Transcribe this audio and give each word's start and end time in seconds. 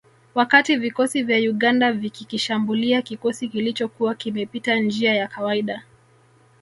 Wakati 0.35 0.75
vikosi 0.75 1.23
vya 1.23 1.37
Uganda 1.51 1.93
vikikishambulia 1.93 3.01
kikosi 3.01 3.47
kilichokuwa 3.49 4.15
kimepita 4.15 4.75
njia 4.75 5.13
ya 5.15 5.27
kawaida 5.27 5.83